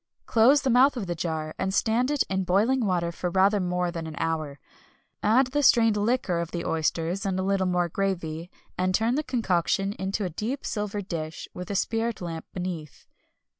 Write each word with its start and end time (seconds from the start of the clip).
Close 0.25 0.63
the 0.63 0.71
mouth 0.71 0.97
of 0.97 1.05
the 1.05 1.13
jar, 1.13 1.53
and 1.59 1.75
stand 1.75 2.09
it 2.09 2.23
in 2.27 2.43
boiling 2.43 2.83
water 2.87 3.11
for 3.11 3.29
rather 3.29 3.59
more 3.59 3.91
than 3.91 4.07
an 4.07 4.15
hour. 4.17 4.57
Add 5.21 5.51
the 5.51 5.61
strained 5.61 5.95
liquor 5.95 6.39
of 6.39 6.49
the 6.49 6.65
oysters 6.65 7.23
and 7.23 7.39
a 7.39 7.43
little 7.43 7.67
more 7.67 7.87
gravy, 7.87 8.49
and 8.79 8.95
turn 8.95 9.13
the 9.13 9.21
concoction 9.21 9.93
into 9.93 10.25
a 10.25 10.29
deep 10.31 10.65
silver 10.65 11.03
dish 11.03 11.47
with 11.53 11.69
a 11.69 11.75
spirit 11.75 12.19
lamp 12.19 12.47
beneath. 12.51 13.05